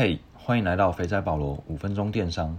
[0.00, 2.56] 嘿，欢迎来到肥仔保罗五分钟电商。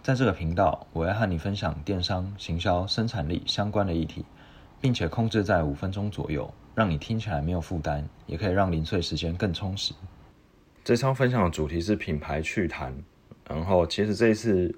[0.00, 4.24] 在这个频道，我要和你分享电商、行销、生产力相关的议题，
[4.80, 9.92] 并且控制在五分钟左右，让你听起来没有负担，也可以让零碎时间更充实。
[10.84, 12.94] 这次分享的主题是品牌趣谈。
[13.48, 14.72] 然后，其实这一次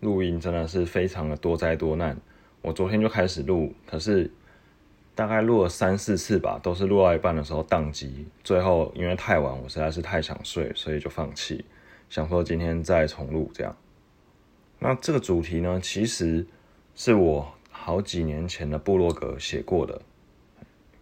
[0.00, 2.14] 录音真的是非常的多灾多难。
[2.60, 4.30] 我昨天就开始录，可是
[5.16, 8.26] 大概录了三四次吧，都是录到一半的时候宕机。
[8.44, 11.64] 最后因为太晚，我实在是太想睡，所以就放弃，
[12.10, 13.74] 想说今天再重录这样。
[14.78, 16.46] 那这个主题呢，其实
[16.94, 20.02] 是我好几年前的部落格写过的。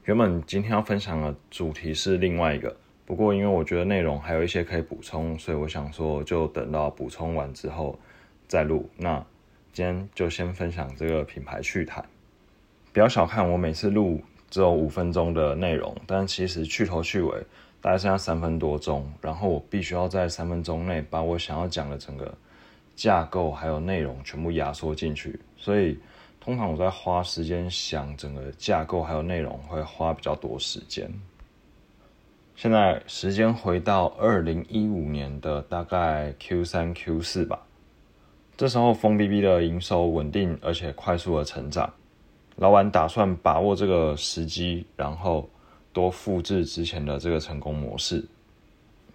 [0.04, 2.76] 原本今天要分享的主题是另外一个。
[3.04, 7.98] 不过，因为我觉得内容还有一些可以补充，所以我想说，就等到补充完之后
[8.46, 8.88] 再录。
[8.96, 9.16] 那
[9.72, 12.04] 今天就先分享这个品牌趣谈。
[12.94, 17.44] 不要小看我每次录只有五分钟的内容，但其实去头去尾
[17.80, 22.32] 大概剩下三分多钟，然后我必须要在三分钟内把我想要讲的整个
[22.94, 25.40] 架构还有内容全部压缩进去。
[25.56, 25.98] 所以，
[26.38, 31.10] 通常我在花时间想整个架构还有内容，会花比较多时间。
[32.54, 37.58] 现在时间回到二零一五年的大概 Q 三 Q 四吧，
[38.56, 41.92] 这时候风 B B 的营收稳定而且快速的成长，
[42.56, 45.48] 老板打算把握这个时机，然后
[45.92, 48.24] 多复制之前的这个成功模式，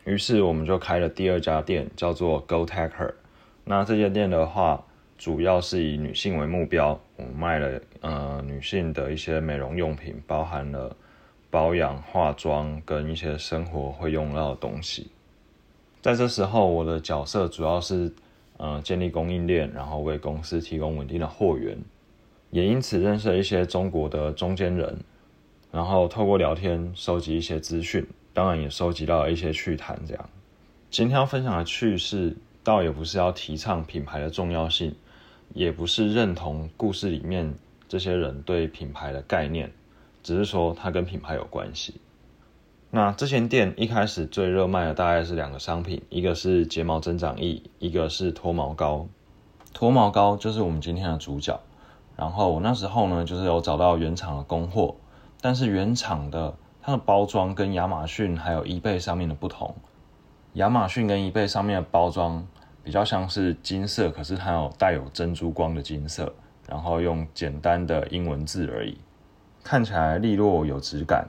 [0.06, 3.14] 于是我们就开了第二家店，叫做 Go Taker。
[3.64, 4.84] 那这间店的话，
[5.18, 10.96] 主要是以女性为目标，我们卖了呃女性的一些美容用品，包含了。
[11.52, 15.09] 保养、化妆跟一些生活会用到的东西，
[16.00, 18.14] 在这时候，我的角色主要是，
[18.58, 21.76] 呃，建立供应链，然后为公司提供稳定的货源，
[22.52, 25.00] 也因此认识了一些中国的中间人，
[25.72, 30.00] 然后透过聊天收集一些资讯，当然也收集到一些趣谈。
[30.08, 30.30] 这样，
[30.89, 34.95] 今天要分享的趣事，倒也不是要提倡品牌的重要性，
[35.53, 37.53] 也不是认同故事里面
[37.88, 39.72] 这些人对品牌的概念。
[40.22, 41.95] 只是说它跟品牌有关系。
[42.91, 49.07] 那这间店一开始最热卖的大概是两个商品，一个是睫毛增长液，一个是脱毛膏。
[49.74, 51.59] 脱毛膏就是我们今天的主角。
[52.19, 54.94] 然后我那时候呢，就是有找到原厂的供货，
[55.40, 59.74] 但是原厂的它的包装跟亚马逊还有 eBay 上面的不同。
[60.56, 62.46] 亚马逊跟 eBay 上面的包装
[62.84, 66.34] 比较像是金色，可是它有带有珍珠光的金色，
[66.68, 68.97] 然后用简单的英文字而已。
[69.63, 71.25] 看起来利落有质感，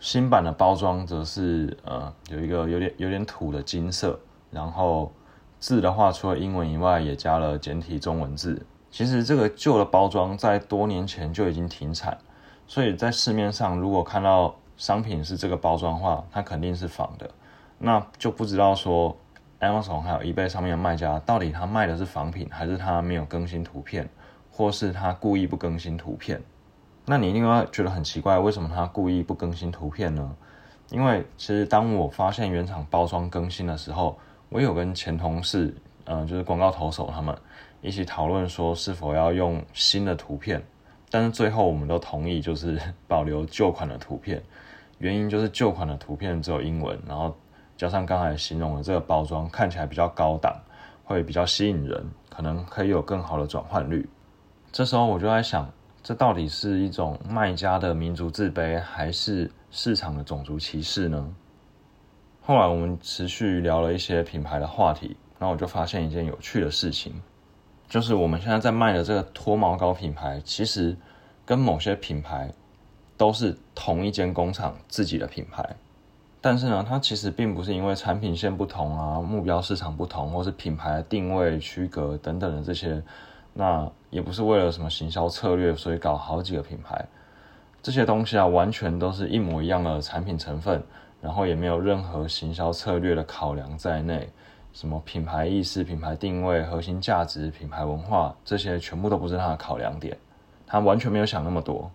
[0.00, 4.18] 新版的包装则是呃有一个有点有点土的金色，
[4.50, 5.12] 然后
[5.60, 8.66] 字的话除了英文以外也加了简体中文字。
[8.90, 12.18] 其实这个旧的包装在多年前就已经停产，
[12.66, 17.30] 所以在市面上如果看到商品是这个包装的话，它肯定是仿的，
[17.78, 19.16] 那就不知道说
[19.60, 24.08] Amazon 还有 eBay 上面的卖家到底他卖的是仿品，还是他没有更新图片，
[24.50, 26.42] 或是他故意不更新图片。
[27.06, 30.34] 那你一定会觉得很奇怪，为什么他故意不更新图片呢？
[30.90, 34.18] 因为其实当我发现原厂包装更新的时候，
[34.48, 35.74] 我有跟前同事，
[36.04, 37.36] 嗯，就是广告投手他们
[37.80, 40.62] 一起讨论说是否要用新的图片，
[41.10, 44.42] 但是最后我们都同意就是 保留旧款的图片，
[44.98, 47.36] 原因就是旧款的图片只有英文，然后
[47.76, 50.54] 加上刚才形容的这个包装看起来比较高档，
[51.04, 54.08] 会比较吸引人，可能可以有更好的转换率。
[54.72, 55.70] 这时候我就在想。
[56.02, 61.34] 这到底是一种卖家的民族自卑，还是市场的种族歧视呢？
[62.40, 67.20] 后来我们持续聊了一些品牌的话题，那我就发现一件有趣的事情，
[67.88, 70.94] 就是我们现在在卖的这个脱毛膏品牌，其实
[71.44, 72.52] 跟某些品牌
[73.16, 75.64] 都是同一间工厂自己的品牌，
[76.40, 83.02] 但是呢，它其实并不是因为产品线不同啊、目标市场不同，或是品牌的定位区隔等等的这些。
[83.52, 87.04] 那也不是为了什么行销策略，所以搞好几个品牌，
[87.82, 90.80] 这些东西啊，完全都是一模一样的产品成分，
[91.20, 94.30] 然后也没有任何行销策略的考量在内，
[94.72, 100.16] 什么品牌意识、品牌定位、核心价值、品牌文化，这些全部都不是他的考量点，
[100.66, 101.90] 他完全没有想那么多，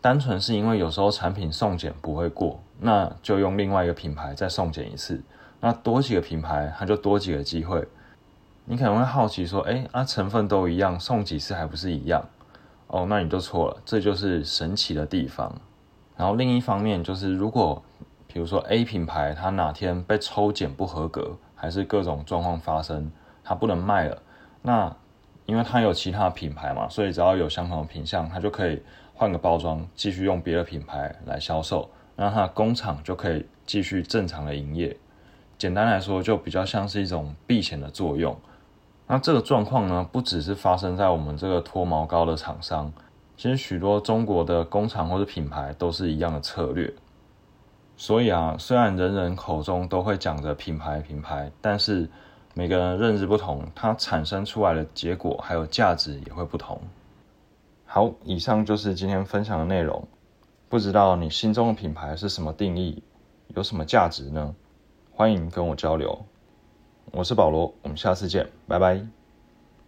[0.00, 5.22] 单纯是因为有时候产品送检不会过，那就用另外一个品牌再送检一次，
[5.60, 7.86] 那多几个品牌，它就多几个机会。
[8.66, 12.26] 你可能会好奇说，哎，啊，成分都一样，送几次还不是一样？
[12.86, 15.54] 哦，那你就错了，这就是神奇的地方。
[16.16, 17.82] 然后另一方面就是，如果
[18.26, 23.10] 比如说 A 品牌它哪天被抽检不合格，还是各种状况发生，
[23.42, 24.22] 它不能卖了，
[24.60, 24.94] 那
[25.46, 28.82] 因为它有其他品牌嘛，所以只要有相同的品相，它就可以
[29.14, 34.94] 换个包装，继续用别的品牌来销售，那它的工厂就可以继续正常的营业。
[35.56, 38.36] 简单来说，就比较像是一种避险的作用。
[39.06, 42.92] 那这个状况呢，不只是发生在我们这个脱毛膏的厂商，
[43.38, 46.92] 其实许多中国的工厂或者品牌都是一样的策略。
[47.96, 52.08] 所以啊，虽然人人口中都会讲着品牌品牌，但是
[52.52, 56.80] 每个人认知不同，它产生出来的结果还有价值也会不同。
[57.86, 60.06] 好，以上就是今天分享的内容。
[60.68, 63.00] 不知道你心中的品牌是什么定义，
[63.54, 64.54] 有什么价值呢？
[65.12, 66.26] 欢迎跟我交流。
[67.12, 69.23] 我是保罗，我们下次见，拜拜。